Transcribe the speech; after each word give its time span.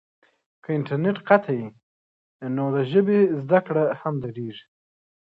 که 0.63 0.69
انټرنیټ 0.77 1.17
قطع 1.29 1.53
وي 1.57 1.67
نو 2.55 2.63
د 2.75 2.77
ژبې 2.91 3.19
زده 3.43 3.59
کړه 3.67 3.83
هم 4.01 4.13
درېږي. 4.23 4.65